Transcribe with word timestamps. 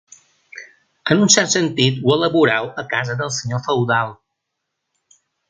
En 1.15 1.19
un 1.25 1.29
cert 1.35 1.53
sentit, 1.55 1.99
ho 2.07 2.15
elaboreu 2.15 2.71
a 2.83 2.85
casa 2.95 3.17
del 3.21 3.31
senyor 3.37 3.63
feudal. 3.69 4.19